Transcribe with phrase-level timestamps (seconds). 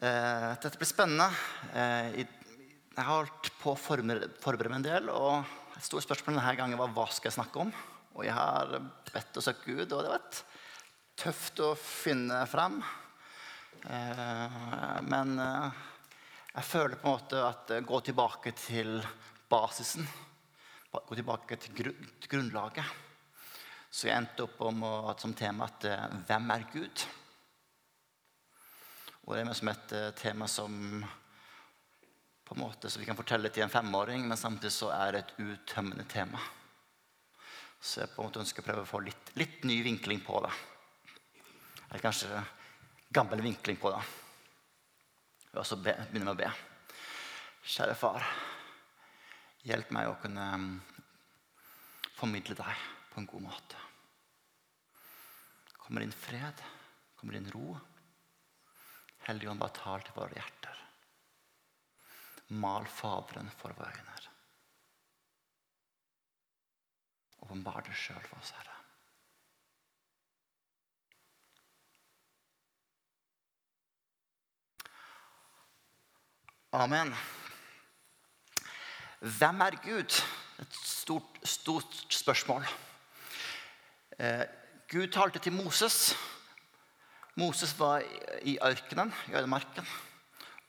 [0.00, 1.26] Eh, dette blir spennende.
[1.76, 5.10] Eh, jeg har holdt på å forberede meg en del.
[5.12, 7.72] Og et stort spørsmål denne gangen var hva skal jeg snakke om.
[8.16, 8.72] Og jeg har
[9.10, 10.40] bedt og søkt Gud, og det var
[11.20, 12.80] tøft å finne frem.
[13.92, 14.56] Eh,
[15.04, 18.96] men jeg føler på en måte at gå tilbake til
[19.52, 20.08] basisen.
[20.96, 21.92] Gå tilbake til
[22.24, 22.96] grunnlaget.
[23.92, 24.80] Så jeg endte opp om,
[25.20, 25.90] som tema at
[26.24, 27.10] hvem er Gud?
[29.30, 30.72] Og det er som et uh, tema som
[32.42, 35.20] på en måte så vi kan fortelle til en femåring, men samtidig så er det
[35.20, 36.40] et uttømmende tema.
[37.78, 40.40] Så jeg på en måte ønsker å prøve å få litt, litt ny vinkling på
[40.42, 40.50] det.
[41.84, 42.40] Eller kanskje
[43.14, 44.00] gammel vinkling på det.
[45.54, 46.50] Og så be, begynner med å be.
[47.70, 48.26] Kjære far,
[49.70, 50.66] hjelp meg å kunne um,
[52.18, 53.84] formidle deg på en god måte.
[55.78, 56.66] Kommer inn fred,
[57.22, 57.78] kommer inn ro.
[59.28, 60.84] Hellige Ånd, bare tal til våre hjerter.
[62.50, 64.10] Mal Faderen for våre øyne.
[67.50, 68.76] Åpenbar det sjøl for oss, Herre.
[76.72, 77.10] Amen.
[79.18, 80.20] Hvem er Gud?
[80.62, 82.66] Et stort, stort spørsmål.
[84.18, 84.44] Eh,
[84.88, 86.14] Gud talte til Moses
[87.38, 88.02] Moses var
[88.42, 89.86] i ørkenen, i ødemarken,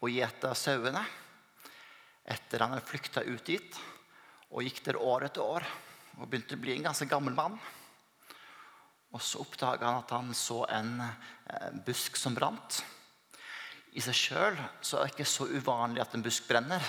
[0.01, 1.01] og gjeta sauene
[2.31, 3.79] etter han hadde flykta ut dit.
[4.51, 5.65] Og gikk der år etter år
[6.19, 7.55] og begynte å bli en ganske gammel mann.
[9.11, 12.81] Og så oppdaga han at han så en eh, busk som brant.
[13.91, 16.85] I seg sjøl er det ikke så uvanlig at en busk brenner.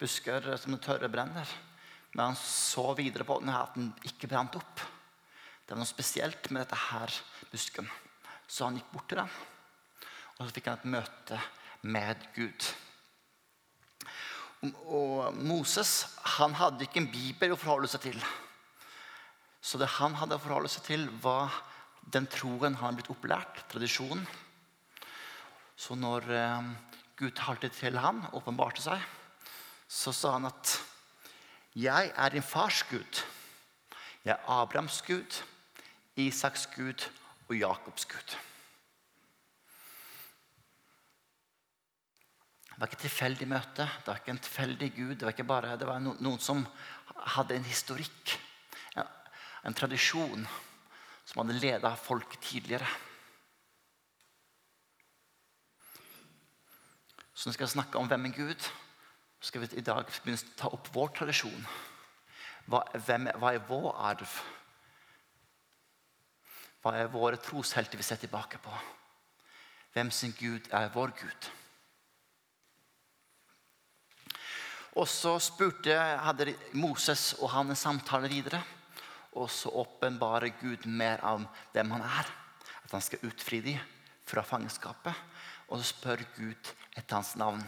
[0.00, 1.48] Busker som det tørre brenner.
[2.12, 4.80] Men han så videre på den at den ikke brant opp.
[5.62, 7.12] Det var noe spesielt med dette her
[7.52, 7.88] busken.
[8.52, 9.28] Så han gikk bort til dem,
[10.36, 11.38] og så fikk han et møte
[11.88, 12.66] med Gud.
[14.92, 15.92] Og Moses
[16.36, 18.18] han hadde ikke en bibel å forholde seg til.
[19.62, 21.54] Så det han hadde å forholde seg til, var
[22.12, 24.26] den troen han hadde blitt opplært, tradisjonen.
[25.78, 26.68] Så når eh,
[27.18, 29.00] Gud talte til ham, åpenbarte seg,
[29.88, 30.76] så sa han at
[31.72, 33.24] 'Jeg er din fars Gud.
[34.24, 35.40] Jeg er Abrahams Gud,
[36.16, 37.08] Isaks Gud
[37.52, 38.34] og Jakobs Gud.
[42.72, 45.14] Det var ikke et tilfeldig møte, det var ikke en tilfeldig Gud.
[45.14, 46.64] Det var, ikke bare, det var noen som
[47.36, 48.32] hadde en historikk,
[48.96, 49.10] en,
[49.68, 50.46] en tradisjon,
[51.28, 52.88] som hadde leda folk tidligere.
[57.34, 58.66] Så når vi skal snakke om hvem er Gud,
[59.42, 61.64] så skal vi i dag begynne å ta opp vår tradisjon.
[62.70, 64.34] Hva, hvem, hva er vår arv?
[66.82, 68.72] Hva er våre troshelter vi ser tilbake på?
[69.94, 71.50] Hvem sin Gud er vår Gud?
[74.98, 78.60] Og så spurte, hadde Moses og han en samtale videre.
[79.32, 82.28] Og så åpenbarer Gud mer av hvem han er.
[82.84, 83.78] At han skal utfri dem
[84.28, 85.14] fra fangenskapet.
[85.70, 87.62] Og så spør Gud etter hans navn.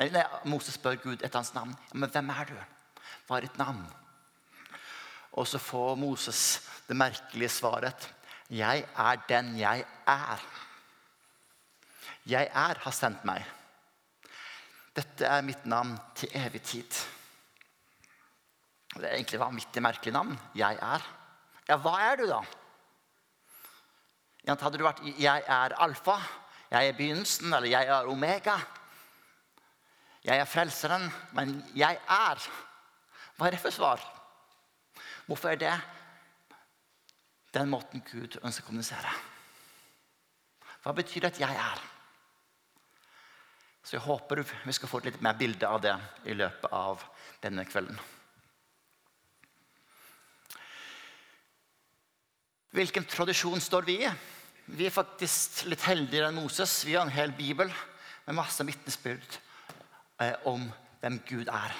[0.00, 1.76] Nei, nei, Moses spør Gud etter hans navn.
[1.92, 2.56] Men hvem er du?
[3.28, 3.84] Hva er ditt navn?
[5.38, 6.42] Og så får Moses
[6.88, 8.08] det merkelige svaret.
[8.50, 10.44] 'Jeg er den jeg er'.
[12.26, 13.44] Jeg er har sendt meg.
[14.96, 16.90] Dette er mitt navn til evig tid.
[18.94, 20.40] Det er egentlig et vanvittig merkelig navn.
[20.54, 21.06] Jeg er.
[21.68, 22.40] Ja, hva er du, da?
[24.50, 26.20] Hadde du vært 'jeg er alfa',
[26.70, 28.60] 'jeg er begynnelsen', eller 'jeg er omega'?
[30.24, 32.50] Jeg er frelseren, men jeg er.
[33.36, 34.00] Hva er det for svar?
[35.26, 35.80] Hvorfor er det
[37.54, 39.12] den måten Gud ønsker å kommunisere.
[40.84, 41.82] Hva betyr det at jeg er?
[43.82, 45.96] Så Jeg håper vi skal få et litt mer bilde av det
[46.28, 47.02] i løpet av
[47.42, 47.96] denne kvelden.
[52.70, 54.10] Hvilken tradisjon står vi i?
[54.70, 56.84] Vi er faktisk litt heldigere enn Moses.
[56.86, 57.72] Vi har en hel bibel
[58.28, 59.38] med masse vitnesbyrd
[60.22, 60.68] eh, om
[61.00, 61.74] hvem Gud er.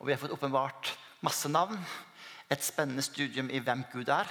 [0.00, 0.90] Og vi har fått åpenbart
[1.22, 1.78] masse navn.
[2.50, 4.26] Et spennende studium i hvem Gud er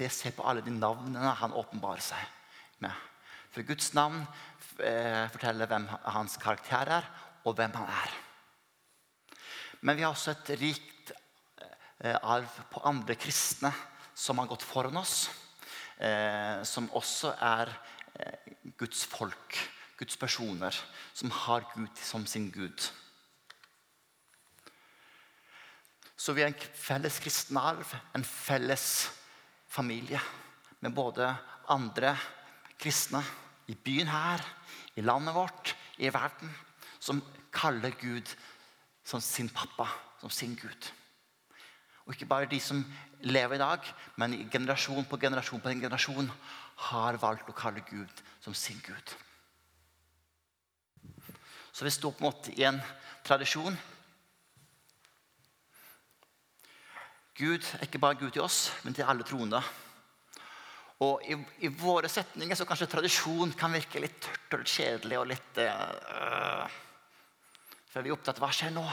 [0.00, 2.94] det ser på alle de navnene han åpenbarer seg med.
[3.52, 4.22] For Guds navn
[4.80, 7.08] eh, forteller hvem hans karakter er,
[7.44, 8.16] og hvem han er.
[9.80, 13.72] Men vi har også et rikt eh, arv på andre kristne
[14.14, 15.28] som har gått foran oss.
[16.00, 17.74] Eh, som også er
[18.80, 19.56] Guds folk,
[20.00, 20.74] Guds personer,
[21.16, 22.88] som har Gud som sin Gud.
[26.20, 29.08] Så vi har en felles kristen arv, en felles
[29.70, 30.20] familie
[30.80, 31.28] med både
[31.70, 32.16] andre
[32.80, 33.22] kristne
[33.70, 34.42] i byen her,
[34.96, 36.50] i landet vårt, i verden,
[36.98, 37.22] som
[37.52, 38.26] kaller Gud
[39.04, 39.86] som sin pappa,
[40.20, 40.90] som sin Gud.
[42.06, 42.82] Og ikke bare de som
[43.22, 43.86] lever i dag,
[44.16, 46.30] men i generasjon på generasjon på en generasjon
[46.90, 49.14] har valgt å kalle Gud som sin Gud.
[51.72, 52.80] Så vi står på en måte i en
[53.24, 53.76] tradisjon.
[57.40, 59.62] Gud er ikke bare Gud til oss, men til alle troende.
[61.00, 65.18] Og i, i, våre setninger så kanskje tradisjon kan virke litt tørt og litt kjedelig.
[65.18, 65.60] og litt...
[65.64, 66.66] Øh,
[67.90, 68.84] for vi er opptatt av hva skjer nå.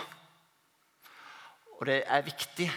[1.78, 2.70] Og det er viktig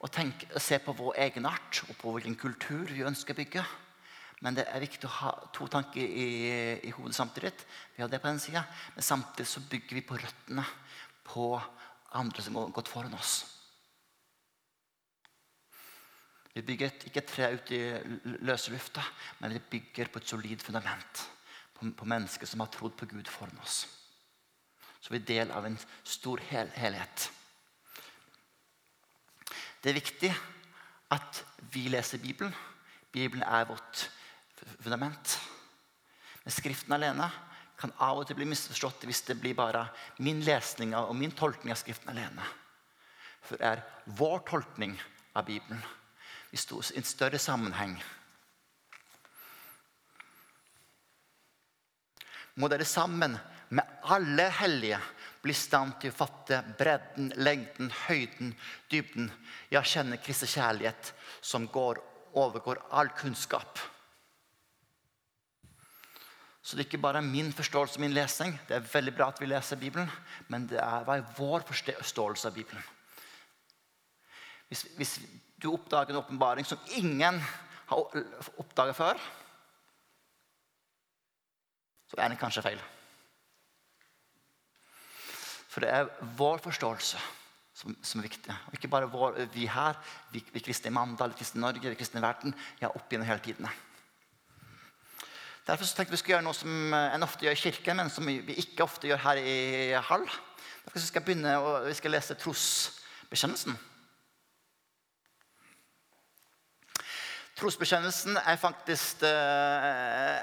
[0.00, 3.66] å, tenke, se på vår egenart og på hvilken kultur vi ønsker å bygge.
[4.40, 6.26] Men det er viktig å ha to tanker i,
[6.88, 7.52] i hodet samtidig.
[7.94, 8.64] Vi har det på den siden,
[8.94, 10.64] Men samtidig så bygger vi på røttene
[11.28, 11.52] på
[12.16, 13.57] andre som har gått foran oss.
[16.58, 17.78] Vi bygger ikke et tre ut i
[18.42, 19.02] løse lufta,
[19.38, 21.20] men vi bygger på et solid fundament.
[21.76, 23.84] På, på mennesker som har trodd på Gud foran oss.
[24.98, 27.28] Så vi er del av en stor hel helhet.
[29.78, 30.30] Det er viktig
[31.14, 31.38] at
[31.70, 32.50] vi leser Bibelen.
[33.14, 34.08] Bibelen er vårt
[34.80, 35.36] fundament.
[36.42, 37.28] Men Skriften alene
[37.78, 39.84] kan av og til bli misforstått hvis det blir bare
[40.26, 42.50] min lesning og min tolkning av Skriften alene.
[43.46, 43.86] For det er
[44.18, 44.98] vår tolkning
[45.38, 45.86] av Bibelen
[46.52, 47.98] i en større sammenheng.
[52.58, 53.36] Må dere sammen
[53.68, 54.98] med alle hellige
[55.42, 58.54] bli i stand til å fatte bredden, lengden, høyden,
[58.90, 59.30] dybden.
[59.70, 62.00] Ja, kjenne Kristi kjærlighet som går,
[62.34, 63.78] overgår all kunnskap.
[66.62, 68.58] Så det er ikke bare min forståelse og min lesing.
[68.68, 70.10] Det er veldig bra at vi leser Bibelen,
[70.52, 72.82] men det er, er vår forståelse av Bibelen?
[74.68, 75.14] Hvis, hvis
[75.62, 77.40] du oppdager en åpenbaring som ingen
[77.88, 78.20] har
[78.60, 79.18] oppdaget før,
[82.08, 82.84] så er den kanskje feil.
[85.68, 86.08] For det er
[86.38, 87.20] vår forståelse
[87.78, 88.54] som, som er viktig.
[88.68, 89.98] Og ikke bare vår, vi her,
[90.32, 92.56] vi, vi kristne i Mandal, vi kristne i Norge, vi kristne i verden.
[92.80, 93.68] Ja, opp gjennom hele tiden.
[95.68, 98.26] Derfor tenkte vi skulle gjøre noe som eh, en ofte gjør i kirken, men som
[98.26, 99.58] vi ikke ofte gjør her i
[100.08, 100.24] Hall.
[100.86, 103.76] Derfor skal vi begynne og vi skal lese trosbekjennelsen.
[107.58, 110.42] Trosbekjennelsen er faktisk eh,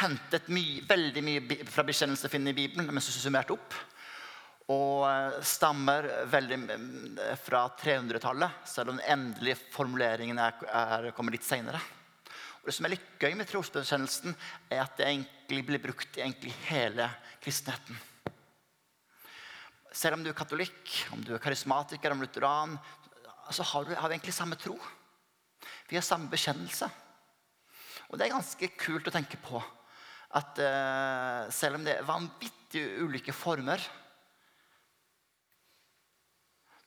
[0.00, 3.76] hentet mye, veldig mye fra bekjennelser finner i Bibelen, men summert opp.
[4.72, 6.58] Og uh, stammer veldig
[7.44, 11.80] fra 300-tallet, selv om den endelige formuleringen er, er, kommer litt seinere.
[12.64, 14.36] Det som er litt gøy med trosbekjennelsen,
[14.72, 17.08] er at det egentlig blir brukt i hele
[17.44, 17.96] kristenheten.
[19.94, 22.76] Selv om du er katolikk, om du er karismatiker, om lutheran,
[23.52, 24.78] så har, du, har vi egentlig samme tro.
[25.88, 26.88] Vi har samme bekjennelse.
[28.08, 29.60] Og det er ganske kult å tenke på
[30.34, 33.82] at uh, selv om det er vanvittig ulike former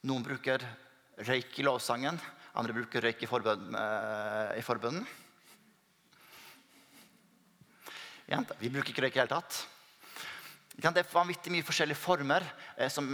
[0.07, 0.61] Noen bruker
[1.25, 2.19] røyk i lovsangen,
[2.55, 5.07] andre bruker røyk i, forbøn, uh, i forbønnen.
[8.27, 9.57] Vi bruker ikke røyk i det hele tatt.
[10.77, 12.44] Det er vanvittig mye forskjellige former
[12.75, 13.07] eh, som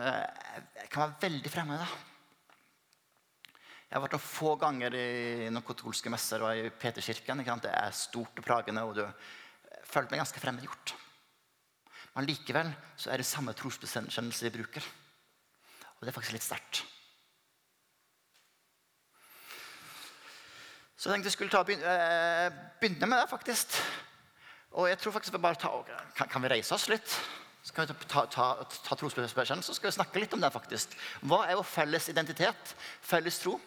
[0.00, 1.88] eh, kan være veldig fremmede.
[3.92, 7.42] Jeg har vært noen få ganger i noen katolske messer og i Peterkirken.
[7.60, 9.02] Det er stort og pragende, og du
[9.84, 10.94] føler meg ganske fremmedgjort.
[12.14, 14.86] Men likevel så er det samme trosbekjennelse vi bruker.
[15.92, 16.80] Og det er faktisk litt sterkt.
[20.96, 22.48] Så jeg tenkte jeg skulle ta, eh,
[22.80, 23.76] begynne med det, faktisk.
[24.72, 25.74] Og jeg tror faktisk vi bare ta,
[26.16, 27.18] kan, kan, vi reise oss litt?
[27.60, 28.48] Så kan vi ta, ta,
[28.88, 30.48] ta trosbekjennelse, så skal snakke litt om det.
[30.56, 30.96] faktisk.
[31.28, 32.74] Hva er vår felles identitet?
[33.04, 33.58] Felles tro?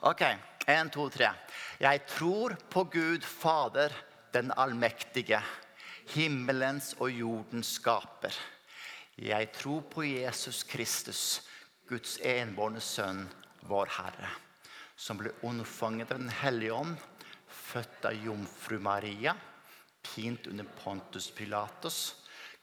[0.00, 0.22] Ok.
[0.68, 1.30] Én, to, tre.
[1.80, 3.94] Jeg tror på Gud Fader,
[4.32, 5.40] den allmektige,
[6.12, 8.34] himmelens og jordens skaper.
[9.16, 11.22] Jeg tror på Jesus Kristus,
[11.88, 13.24] Guds enbårne sønn,
[13.64, 14.28] vår Herre,
[14.96, 16.98] som ble unnfanget av Den hellige ånd
[17.68, 19.34] født av jomfru Maria,
[20.14, 21.98] pint under Pontus Pilatus,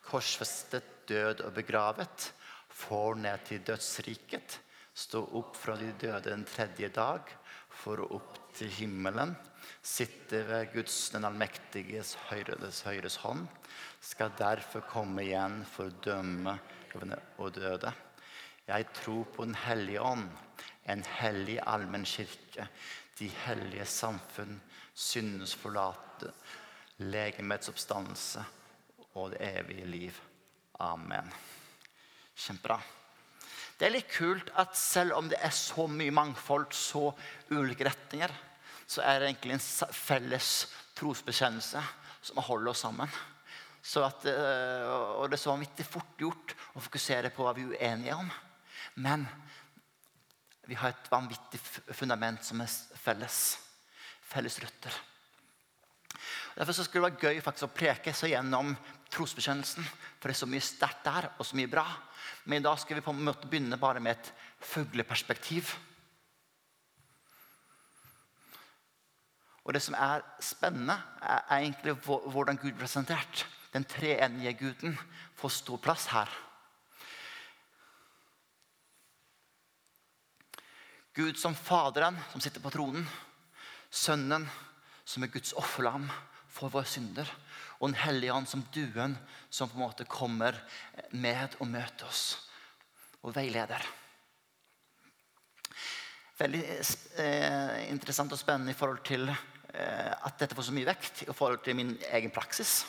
[0.06, 2.32] korsfestet, død og begravet,
[2.74, 4.60] får ned til dødsriket,
[4.96, 7.28] stå opp fra de døde den tredje dag,
[7.76, 9.34] for å opp til himmelen,
[9.84, 13.46] sitte ved Guds den allmektiges høyres, høyres hånd,
[14.00, 16.56] skal derfor komme igjen for å dømme
[17.44, 17.92] og døde.
[18.66, 20.30] Jeg tror på Den hellige ånd,
[20.90, 22.70] en hellig allmenn kirke,
[23.20, 24.60] de hellige samfunn,
[24.94, 26.32] syndens forlate,
[27.04, 28.44] legemets oppstandelse
[29.14, 30.20] og det evige liv.
[30.80, 31.32] Amen.
[32.36, 32.80] Kjempebra.
[33.76, 37.10] Det er litt kult at selv om det er så mye mangfold, så
[37.52, 38.32] ulike retninger,
[38.88, 40.52] så er det egentlig en felles
[40.96, 41.82] trosbekjennelse
[42.26, 43.12] som holder oss sammen.
[44.02, 44.86] At, eh,
[45.20, 48.32] og det er så vanvittig fort gjort å fokusere på hva vi er uenige om.
[49.04, 49.28] Men
[50.66, 51.60] vi har et vanvittig
[51.94, 53.42] fundament som er felles.
[54.26, 54.96] Felles røtter.
[56.56, 58.72] Derfor skulle det være gøy faktisk å preke seg gjennom
[59.16, 59.88] trosbekjennelsen.
[60.20, 61.86] For det er så mye sterkt der, og så mye bra.
[62.46, 65.74] Men i dag skal vi på en måte begynne bare med et fugleperspektiv.
[69.66, 73.48] Og det som er spennende, er egentlig hvordan Gud blir presentert.
[73.74, 75.00] Den treenige Guden
[75.36, 76.30] får stor plass her.
[81.16, 83.08] Gud som Faderen, som sitter på tronen.
[83.90, 84.46] Sønnen,
[85.06, 86.10] som er Guds offerlam
[86.52, 87.30] for våre synder.
[87.86, 89.12] Og Den hellige ånd som duen,
[89.54, 90.58] som på en måte kommer
[91.14, 92.24] med og møter oss
[93.22, 93.84] og veileder.
[96.40, 101.22] Veldig eh, interessant og spennende i forhold til eh, at dette får så mye vekt
[101.28, 102.80] i forhold til min egen praksis.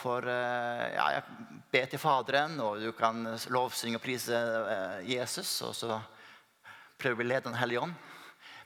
[0.00, 3.20] For eh, ja, jeg ber til Faderen, og du kan
[3.52, 5.58] lovsynge og prise eh, Jesus.
[5.68, 6.00] Og så
[6.96, 7.92] prøver vi å lede Den hellige ånd.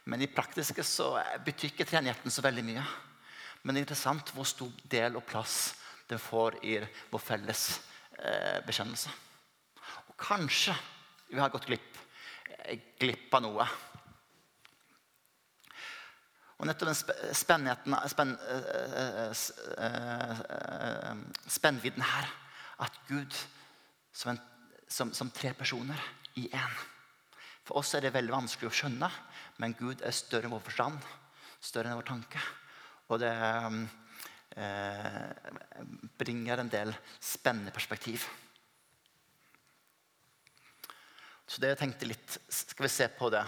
[0.06, 2.86] Men i praktiske så betyr ikke treenigheten så veldig mye.
[3.64, 5.74] Men det er interessant hvor stor del og plass
[6.10, 6.76] den får i
[7.10, 7.64] vår felles
[8.20, 9.12] eh, bekjennelse.
[10.10, 10.76] Og kanskje
[11.30, 11.96] vi har gått glipp,
[13.00, 13.66] glipp av noe.
[16.60, 18.36] Og nettopp den spennheten, spenn,
[21.50, 22.28] spennvidden her
[22.84, 23.34] At Gud
[24.14, 24.38] som, en,
[24.88, 26.00] som, som tre personer
[26.38, 26.76] i én.
[27.64, 29.08] For oss er det veldig vanskelig å skjønne,
[29.62, 31.06] men Gud er større enn vår forstand.
[31.64, 32.42] Større enn vår tanke.
[33.08, 33.32] Og det
[34.56, 35.28] eh,
[36.18, 38.24] bringer en del spennende perspektiv.
[41.46, 43.44] Så det jeg tenkte litt Skal vi se på det.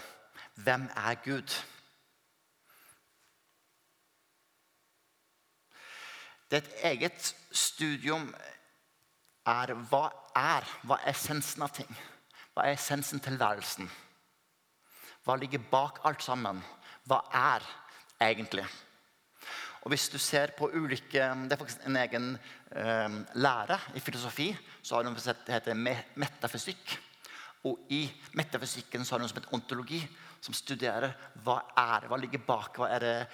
[0.60, 1.54] Hvem er Gud?
[6.50, 8.28] Det er et eget studium
[9.46, 10.04] er hva
[10.36, 11.90] er Hva er essensen av ting?
[12.54, 13.88] Hva er essensen til tilværelsen?
[15.24, 16.62] Hva ligger bak alt sammen?
[17.04, 17.64] Hva er
[18.22, 18.66] egentlig?
[19.86, 22.38] Og hvis du ser på ulike, Det er faktisk en egen
[22.72, 24.56] eh, lære i filosofi.
[24.82, 25.74] så har du noe som heter
[26.16, 26.98] metafysikk.
[27.64, 30.00] Og i metafysikken så har du noe som heter ontologi,
[30.40, 31.14] som studerer
[31.44, 32.76] hva er hva ligger bak.
[32.76, 33.28] Hva er det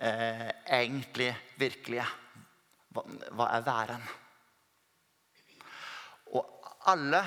[0.00, 2.06] eh, egentlig virkelige?
[2.88, 3.04] Hva,
[3.36, 4.08] hva er væren?
[6.32, 7.22] Og alle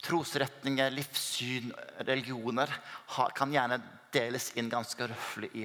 [0.00, 1.72] trosretninger, livssyn,
[2.08, 2.72] religioner
[3.36, 5.64] kan gjerne deles inn ganske røftlig i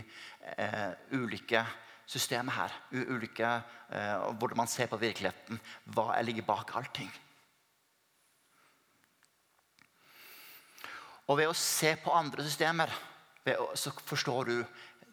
[0.57, 1.63] eh, ulike
[2.09, 2.75] systemer her.
[2.91, 3.51] Ulike,
[3.89, 5.59] eh, hvordan man ser på virkeligheten.
[5.95, 7.11] Hva ligger bak allting.
[11.31, 12.91] Og ved å se på andre systemer
[13.55, 14.57] å, så forstår du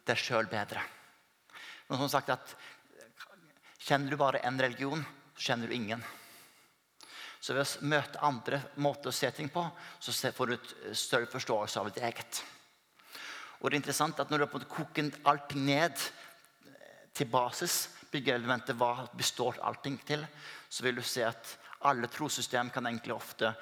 [0.07, 0.83] deg sjøl bedre.
[1.87, 2.55] Noen har sagt at
[3.81, 5.01] Kjenner du bare én religion,
[5.33, 6.03] så kjenner du ingen.
[7.41, 9.63] Så ved å møte andre måter å se ting på,
[9.97, 12.43] så får du et større forståelse av ditt eget.
[13.61, 15.97] Og det er interessant at Når du har koket allting ned
[17.13, 20.25] til basis, byggeelementet, hva består allting til,
[20.69, 23.53] så vil du se at alle trossystem kan egentlig ofte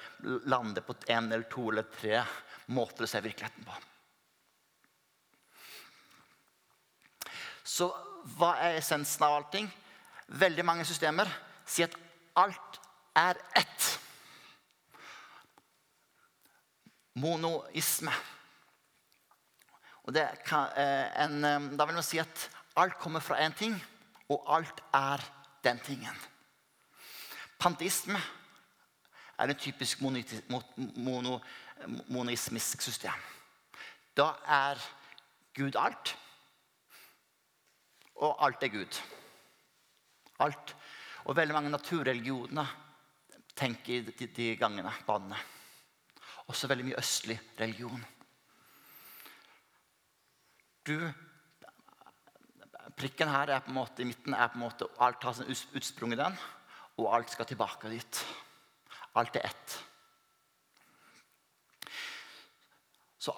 [0.46, 2.22] lande på én eller to eller tre
[2.66, 3.78] måter å se virkeligheten på.
[7.64, 7.90] Så
[8.36, 9.70] hva er essensen av allting?
[10.38, 11.30] veldig mange systemer
[11.68, 11.96] sier at
[12.38, 12.80] alt
[13.18, 13.86] er ett.
[17.20, 18.12] Monoisme.
[20.10, 23.54] Og det kan, eh, en, eh, da vil man si at alt kommer fra én
[23.54, 23.84] ting,
[24.28, 25.20] og alt er
[25.62, 26.16] den tingen.
[27.58, 28.18] Panteisme
[29.38, 31.40] er et typisk mono,
[32.80, 33.22] system.
[34.16, 34.74] Da er
[35.54, 36.16] Gud alt,
[38.16, 39.00] og alt er Gud.
[40.40, 40.76] Alt.
[41.24, 42.66] Og veldig mange naturreligioner
[43.56, 45.36] tenker de, de gangene, banene.
[46.48, 48.04] Også veldig mye østlig religion.
[50.86, 50.96] Du,
[52.96, 55.48] Prikken her er på en måte, i midten er på en måte, alt har sin
[55.76, 56.34] utsprung i den,
[56.98, 58.20] og alt skal tilbake dit.
[59.16, 59.76] Alt er ett.
[63.20, 63.34] Så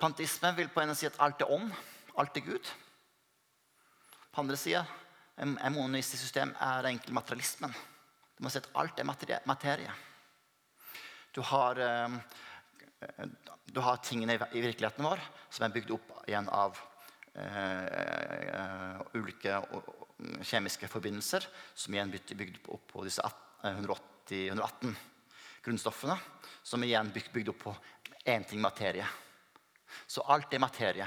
[0.00, 1.70] Pantismen vil på en si at alt er ånd,
[2.18, 2.72] alt er Gud.
[4.32, 4.84] På andre sida
[5.36, 7.74] en monistisk system er egentlig materialismen.
[8.36, 9.08] Du må si at alt er
[9.46, 9.92] materie.
[11.34, 12.08] Du har, eh,
[13.66, 16.78] du har tingene i virkeligheten vår som er bygd opp igjen av
[17.36, 19.58] uh, ulike
[20.46, 21.44] kjemiske forbindelser,
[21.76, 23.22] som igjen er bygd opp på disse
[23.62, 24.96] 180, 118
[25.66, 26.16] grunnstoffene,
[26.62, 27.76] som igjen er bygd opp på
[28.26, 29.06] én ting materie.
[30.08, 31.06] Så alt er materie.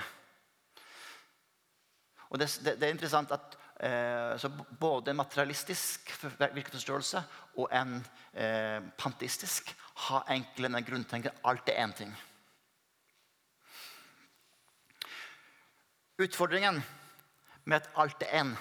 [2.29, 6.09] Og det, det, det er interessant at eh, så både en materialistisk
[6.39, 7.21] virkeforståelse
[7.61, 7.93] og en
[8.33, 9.71] eh, panteistisk
[10.07, 12.11] har egentlig den grunntenken alt er én ting.
[16.19, 16.81] Utfordringen
[17.63, 18.55] med at alt er én,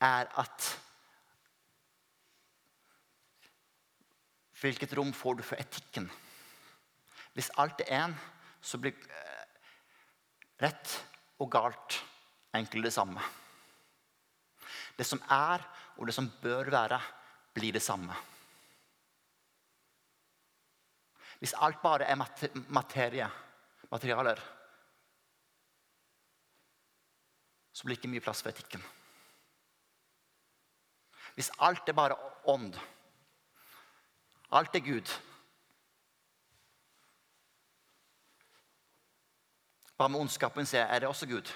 [0.00, 0.78] er at
[4.62, 6.04] Hvilket rom får du for etikken?
[7.34, 8.12] Hvis alt er én,
[8.62, 9.46] så blir eh,
[10.62, 10.92] rett
[11.42, 11.96] og galt
[12.54, 13.18] egentlig det samme.
[15.02, 15.62] Det som er,
[15.98, 17.00] og det som bør være,
[17.54, 18.14] blir det samme.
[21.42, 22.20] Hvis alt bare er
[22.70, 23.26] materie,
[23.90, 24.42] materialer,
[27.72, 28.84] så blir det ikke mye plass for etikken.
[31.34, 32.78] Hvis alt er bare ånd,
[34.52, 35.18] alt er Gud
[39.96, 40.66] Hva med ondskapen?
[40.74, 41.50] Er det også Gud?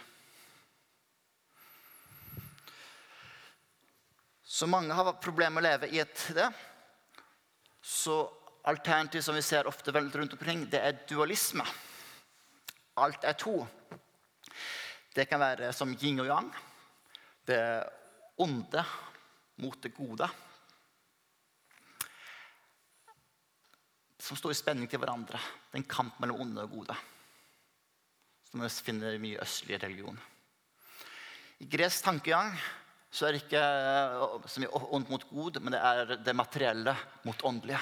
[4.56, 6.46] Så mange har problemer med å leve i et det.
[7.84, 8.14] Så
[8.64, 11.66] alternativ som vi ser ofte rundt omkring, det er dualisme.
[12.96, 13.58] Alt er to.
[15.12, 16.48] Det kan være som yin og yang.
[17.44, 17.58] Det
[18.40, 18.86] onde
[19.60, 20.30] mot det gode.
[24.16, 25.36] Som står i spenning til hverandre.
[25.36, 26.96] Det er en kamp mellom onde og gode.
[28.48, 30.16] Som vi finner mye østlig religion.
[31.60, 32.56] I gresk tankegang
[33.16, 36.92] så er det ikke eh, så mye ondt mot god, men det er det materielle
[37.24, 37.80] mot åndelige.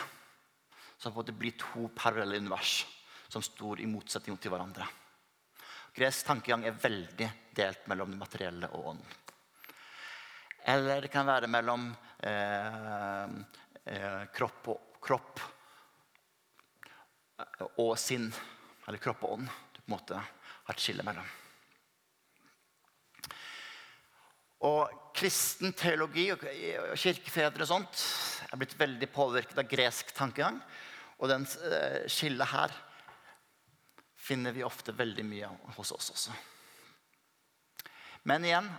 [0.99, 2.85] Så det blir to parallelle univers
[3.29, 4.87] som står i motsetning til hverandre.
[5.95, 9.21] Gresk tankegang er veldig delt mellom det materielle og ånden.
[10.71, 11.91] Eller det kan være mellom
[12.25, 13.25] eh,
[13.91, 15.43] eh, kropp, og, kropp,
[17.75, 18.31] og, sinn.
[18.87, 19.51] Eller kropp og ånd.
[19.75, 21.27] Du på en måte har et skille mellom.
[24.65, 26.43] Og kristen teologi og
[26.99, 28.05] kirkefedre og sånt
[28.49, 30.59] er blitt veldig påvirket av gresk tankegang.
[31.21, 32.75] Og den eh, skillet her
[34.25, 36.35] finner vi ofte veldig mye hos oss også.
[38.25, 38.71] Men igjen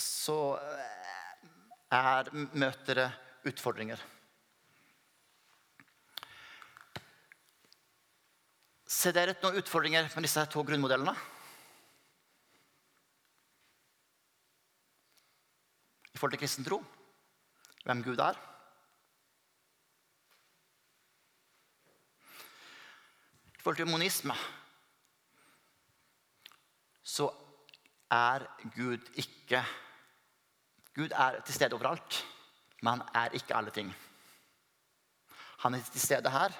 [0.00, 1.46] så eh,
[1.94, 3.08] er, møter det
[3.52, 4.02] utfordringer.
[8.86, 11.14] Ser dere noen utfordringer med disse to grunnmodellene?
[16.16, 16.84] I forhold til kristen tro,
[17.84, 18.36] hvem Gud er.
[23.46, 24.34] I forhold til monisme
[27.02, 27.26] så
[28.10, 29.60] er Gud ikke
[30.94, 32.26] Gud er til stede overalt,
[32.82, 33.92] men han er ikke alle ting.
[35.58, 36.56] Han er til stede her,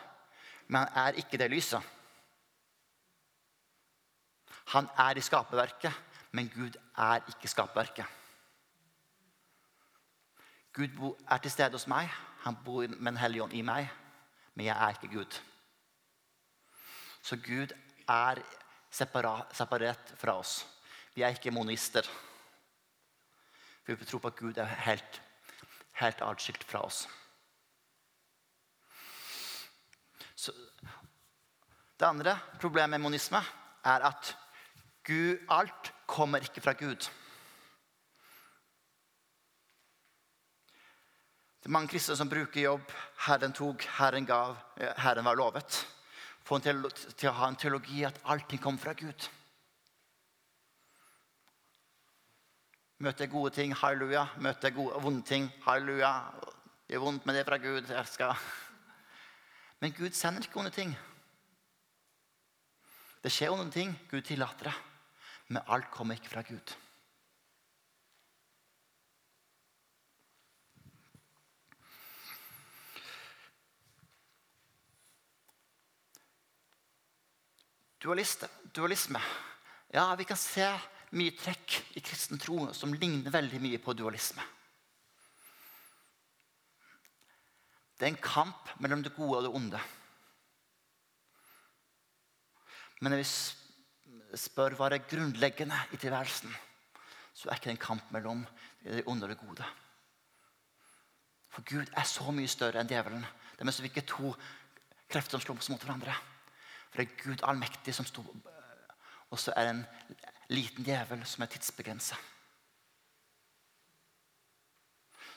[0.67, 1.81] men han er ikke det lyset.
[4.67, 5.93] Han er i skaperverket,
[6.31, 8.26] men Gud er ikke skaperverket.
[10.77, 12.11] Gud er til stede hos meg.
[12.45, 13.89] Han bor med en hellig ånd i meg,
[14.55, 15.39] men jeg er ikke Gud.
[17.23, 17.73] Så Gud
[18.09, 18.43] er
[18.93, 20.61] separat fra oss.
[21.15, 22.07] Vi er ikke monister.
[23.87, 25.23] Vi tror på at Gud er helt,
[26.01, 27.07] helt atskilt fra oss.
[30.37, 30.53] Så,
[31.97, 33.41] det andre problemet med monisme
[33.85, 34.37] er at
[35.07, 37.09] Gud, alt kommer ikke fra Gud.
[41.67, 42.93] Det er mange kristne som bruker jobb
[43.27, 45.87] 'Herren tok, Herren gav, Herren var lovet'.
[46.45, 46.85] Få til,
[47.19, 49.27] til å ha en teologi at allting kommer fra Gud.
[52.99, 54.29] Møter jeg gode ting, halleluja.
[54.39, 56.13] Møter jeg vonde ting, halleluja.
[56.87, 57.91] Det er vondt, men det er fra Gud.
[57.91, 58.37] Jeg skal.
[59.81, 60.97] Men Gud sender ikke onde ting.
[63.25, 63.99] Det skjer onde ting.
[64.11, 64.79] Gud tillater det.
[65.49, 66.77] Men alt kommer ikke fra Gud.
[78.01, 79.21] Dualisme.
[79.93, 80.67] Ja, vi kan se
[81.17, 84.43] mye trekk i kristen tro som ligner veldig mye på dualisme.
[87.97, 89.81] Det er en kamp mellom det gode og det onde.
[93.01, 96.53] Men når vi spør hva er grunnleggende i tilværelsen,
[97.37, 98.45] så er ikke det en kamp mellom
[98.85, 99.65] det onde og det gode.
[101.53, 103.25] For Gud er så mye større enn djevelen.
[103.57, 104.33] Det er som ikke to
[105.09, 106.17] krefter som slår mot hverandre.
[106.97, 108.23] For det er Gud allmektig som sto
[109.31, 109.87] Og så er det en
[110.49, 112.17] liten djevel som er tidsbegrensa.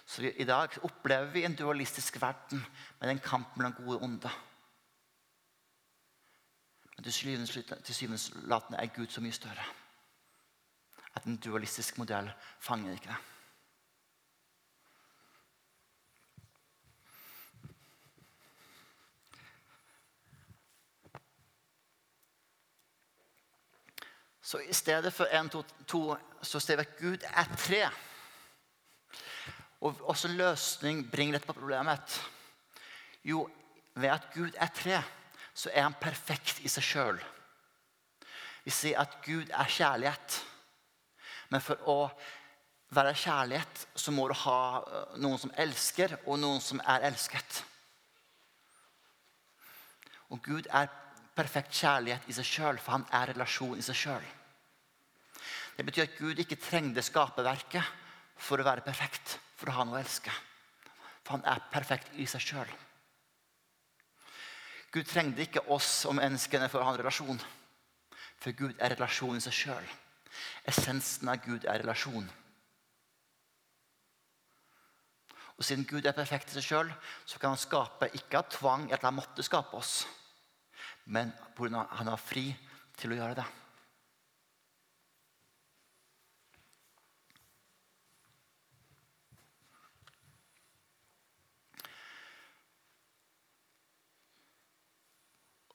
[0.06, 2.63] Så I dag opplever vi en dualistisk verden
[3.02, 4.32] med en kamp mellom gode og onde.
[6.95, 9.67] Men til syvende og er Gud så mye større
[11.15, 13.17] at en dualistisk modell fanger ikke det.
[24.49, 27.83] Så i stedet for én, to, to, så ser vi at Gud er tre.
[29.85, 32.15] Og også løsning bringer dette på problemet.
[33.21, 33.43] Jo,
[33.93, 35.03] ved at Gud er tre,
[35.53, 37.19] så er han perfekt i seg sjøl.
[38.65, 40.39] Vi sier at Gud er kjærlighet.
[41.53, 41.99] Men for å
[42.97, 47.62] være kjærlighet, så må du ha eh, noen som elsker, og noen som er elsket.
[50.33, 50.89] Og Gud er
[51.38, 54.29] perfekt kjærlighet i seg sjøl, for han er relasjon i seg sjøl.
[55.79, 57.85] Det betyr at Gud ikke trengte skaperverket
[58.35, 60.33] for å være perfekt, for å ha noe å elske.
[61.23, 62.73] For han er perfekt i seg sjøl.
[64.91, 67.39] Gud trengte ikke oss og menneskene for å ha en relasjon.
[68.43, 69.87] For Gud er relasjon i seg sjøl.
[70.67, 72.27] Essensen av Gud er relasjon.
[75.55, 76.91] Og Siden Gud er perfekt i seg sjøl,
[77.39, 80.03] kan han skape ikke av tvang eller han måtte skape oss,
[81.07, 82.49] men han har fri
[82.99, 83.47] til å gjøre det.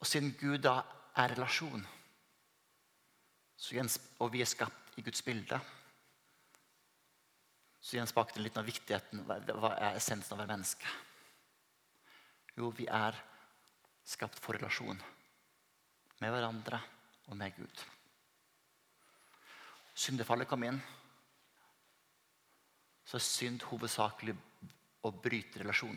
[0.04, 0.82] Og siden Gud da
[1.16, 1.80] er relasjon,
[4.20, 5.56] og vi er skapt i Guds bilde,
[7.80, 9.24] så gjenspakte litt av viktigheten.
[9.24, 10.92] Hva er essensen av å være menneske?
[12.60, 13.16] Jo, vi er
[14.04, 15.00] skapt for relasjon
[16.20, 16.84] med hverandre
[17.32, 17.88] og med Gud.
[19.96, 20.84] Syndefallet kom inn,
[23.08, 24.36] så er synd hovedsakelig
[25.00, 25.96] å bryte relasjon.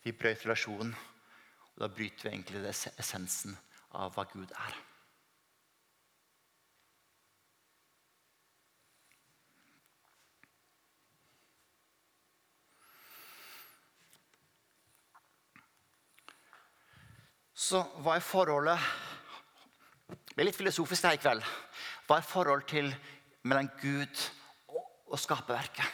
[0.00, 0.96] Vi brøt relasjonen
[1.78, 3.56] Da bryter vi egentlig det essensen
[3.98, 4.76] av hva Gud er.
[17.64, 18.78] Så hva er forholdet
[20.34, 21.42] Det er litt filosofisk her i kveld.
[22.06, 22.90] Hva er forholdet til
[23.46, 24.24] mellom Gud
[24.74, 25.86] og skaperverket?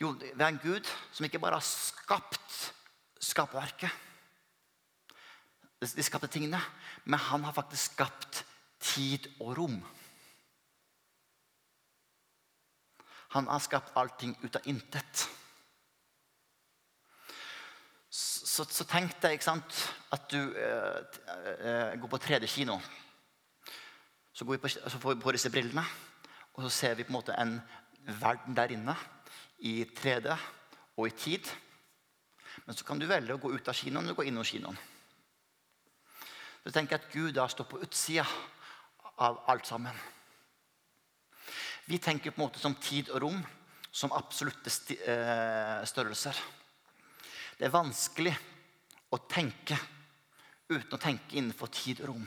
[0.00, 2.75] Jo, det er en Gud som ikke bare har skapt
[3.26, 3.90] skaperverket.
[5.80, 6.60] De skapte tingene.
[7.04, 8.44] Men han har faktisk skapt
[8.80, 9.80] tid og rom.
[13.36, 15.26] Han har skapt allting ut av intet.
[18.10, 19.80] Så, så tenk deg ikke sant,
[20.14, 21.18] at du eh,
[21.52, 22.78] eh, går på 3D-kino.
[24.32, 25.84] Så, på, så får vi på disse brillene,
[26.54, 27.58] og så ser vi på en måte en
[28.06, 28.94] verden der inne
[29.58, 30.32] i 3D
[30.96, 31.50] og i tid.
[32.66, 34.76] Men så kan du velge å gå ut av kinoen eller gå innom kinoen.
[36.66, 38.26] Du tenker at Gud da står på utsida
[39.22, 39.94] av alt sammen.
[41.86, 43.38] Vi tenker på en måte som tid og rom
[43.94, 46.36] som absolutte eh, størrelser.
[47.56, 48.34] Det er vanskelig
[49.14, 49.78] å tenke
[50.68, 52.26] uten å tenke innenfor tid og rom.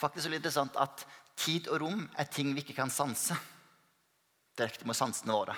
[0.00, 1.04] Faktisk er det interessant at
[1.40, 3.36] Tid og rom er ting vi ikke kan sanse
[4.58, 5.54] direkte med sansene våre.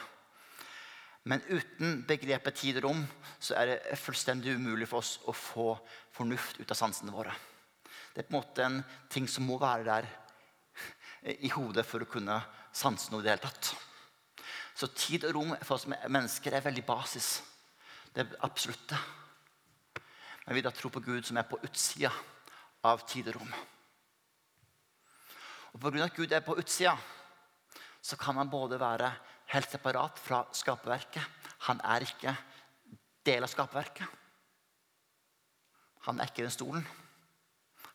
[1.30, 3.02] Men uten begrepet tid og rom
[3.38, 5.68] så er det fullstendig umulig for oss å få
[6.14, 7.34] fornuft ut av sansene våre.
[8.12, 8.80] Det er på en måte en
[9.12, 10.10] ting som må være der
[11.38, 12.40] i hodet for å kunne
[12.74, 13.72] sanse noe i det hele tatt.
[14.74, 17.36] Så tid og rom for oss mennesker er veldig basis.
[18.12, 19.00] Det er absolutt det.
[20.46, 22.10] Men vi da tror på Gud som er på utsida
[22.88, 23.52] av tid og rom.
[25.72, 26.04] Og Pga.
[26.04, 26.96] at Gud er på utsida,
[28.02, 29.12] så kan han både være
[29.52, 31.24] helt separat fra skaperverket.
[31.68, 32.34] Han er ikke
[33.26, 34.18] del av skaperverket.
[36.08, 36.86] Han er ikke den stolen.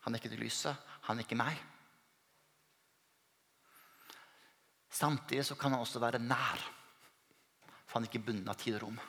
[0.04, 0.88] Han er ikke det lyset.
[1.08, 1.58] Han er ikke meg.
[4.98, 6.62] Samtidig så kan han også være nær.
[7.86, 9.00] For han er ikke bundet av tid og rom.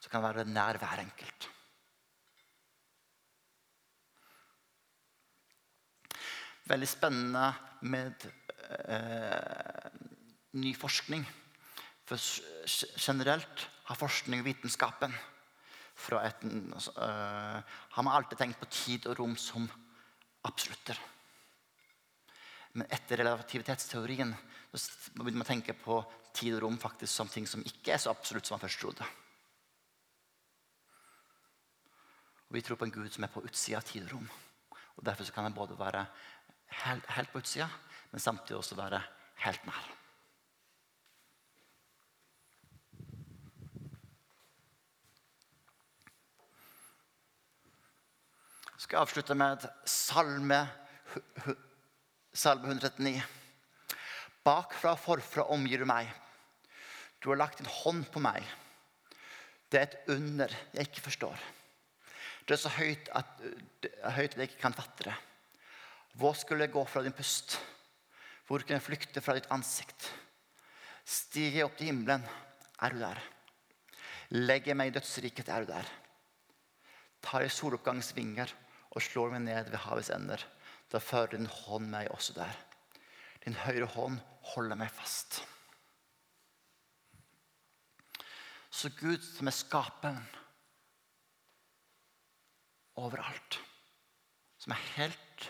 [0.00, 1.48] Så kan han være nær hver enkelt.
[6.66, 7.46] Veldig spennende
[7.86, 8.26] med
[8.90, 10.05] eh,
[10.60, 11.24] ny forskning.
[12.06, 12.20] For
[13.00, 15.14] generelt har forskning og vitenskapen
[16.20, 19.64] et, uh, har man alltid tenkt på tid og rom som
[20.44, 20.98] absolutter.
[22.76, 24.34] Men etter relativitetsteorien
[24.76, 26.02] så begynner man å tenke på
[26.36, 29.08] tid og rom faktisk som ting som ikke er så absolutt som man først trodde.
[32.46, 34.28] Og Vi tror på en Gud som er på utsida av tid og rom.
[34.96, 36.04] Og Derfor kan han både være
[36.84, 37.70] helt, helt på utsida,
[38.12, 39.00] men samtidig også være
[39.46, 40.05] helt nær.
[48.86, 50.60] Skal avslutte med salme,
[52.30, 53.18] salme 139.
[54.46, 56.06] Bakfra og forfra omgir du meg.
[57.18, 58.44] Du har lagt din hånd på meg.
[59.66, 61.40] Det er et under jeg ikke forstår.
[62.46, 63.32] Det er så høyt at,
[64.14, 65.14] høyt at jeg ikke kan fatte det.
[66.14, 67.56] Hvor skulle jeg gå fra din pust?
[68.46, 70.06] Hvor kunne jeg flykte fra ditt ansikt?
[71.02, 72.22] Stiger jeg opp til himmelen,
[72.86, 73.18] er du der.
[74.46, 75.90] Legger jeg meg i dødsriket, er du der.
[77.26, 78.54] Tar jeg soloppgangens vinger
[78.96, 80.40] og slår meg ned ved havets ender,
[80.92, 82.56] da fører din hånd meg også der.
[83.44, 84.16] Din høyre hånd
[84.54, 85.42] holder meg fast.
[88.72, 90.24] Så Gud som er skaperen
[92.96, 93.60] overalt,
[94.60, 95.46] som er helt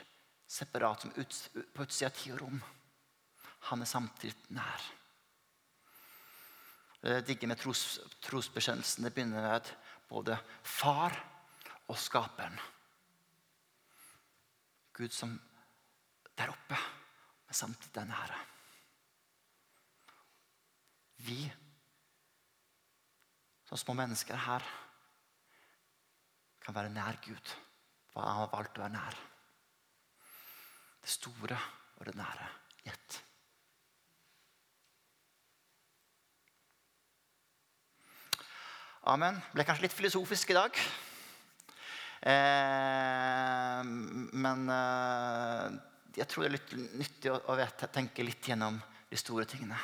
[0.51, 1.41] separat, som ut,
[1.75, 2.61] på utsida av tid og rom,
[3.71, 4.87] han er samtidig nær.
[7.07, 9.05] Det digger med tros, trosbekjennelsen.
[9.07, 9.69] Det begynner med
[10.09, 11.15] både far
[11.87, 12.57] og skaperen.
[14.97, 15.35] Gud som
[16.39, 16.79] der oppe,
[17.47, 18.41] men samtidig der nære.
[21.27, 21.53] Vi
[23.67, 24.65] som små mennesker her
[26.65, 27.55] kan være nær Gud.
[28.13, 29.17] For han har valgt å være nær.
[31.03, 31.59] Det store
[31.97, 32.47] og det nære
[32.85, 33.19] i ett.
[39.07, 39.37] Amen.
[39.53, 40.81] Ble kanskje litt filosofisk i dag.
[42.27, 45.67] Eh, men eh,
[46.19, 49.79] jeg tror det er litt nyttig å, å tenke litt gjennom de store tingene.